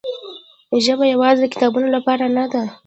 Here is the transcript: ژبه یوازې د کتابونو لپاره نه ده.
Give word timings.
ژبه 0.85 1.05
یوازې 1.13 1.39
د 1.43 1.51
کتابونو 1.53 1.87
لپاره 1.95 2.25
نه 2.37 2.45
ده. 2.51 2.63